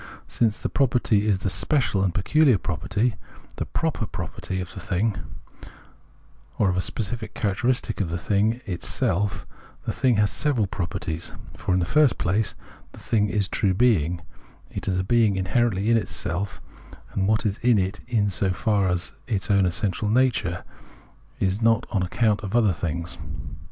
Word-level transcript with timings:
Since 0.27 0.57
the 0.57 0.67
pro 0.67 0.87
perty 0.87 1.27
is 1.27 1.37
the 1.37 1.49
special 1.51 2.03
and 2.03 2.11
peculiar 2.11 2.57
property 2.57 3.17
[the 3.57 3.67
proper 3.67 4.07
property] 4.07 4.59
of, 4.59 4.73
the 4.73 4.79
thing, 4.79 5.15
or 6.57 6.71
a 6.71 6.81
specific 6.81 7.35
characteristic 7.35 8.01
in 8.01 8.07
the 8.07 8.17
thing 8.17 8.61
itself, 8.65 9.45
the 9.85 9.91
thing 9.93 10.15
has 10.15 10.31
several 10.31 10.65
properties. 10.65 11.33
For, 11.55 11.71
in 11.75 11.79
the 11.79 11.85
first 11.85 12.17
place, 12.17 12.55
the 12.93 12.97
thing 12.99 13.29
is 13.29 13.47
true 13.47 13.75
being, 13.75 14.23
is 14.71 14.97
a 14.97 15.03
being 15.03 15.35
in 15.35 15.45
herently 15.45 15.89
in 15.89 15.97
itself; 15.97 16.63
and 17.13 17.27
what 17.27 17.45
is 17.45 17.59
in 17.59 17.77
it 17.77 17.99
is 18.07 18.33
so 18.33 18.51
as 18.89 19.13
its 19.27 19.51
own 19.51 19.67
essential 19.67 20.09
nature, 20.09 20.63
and 21.39 21.61
not 21.61 21.85
on 21.91 22.01
account 22.01 22.41
of 22.41 22.55
other 22.55 22.73
things. 22.73 23.19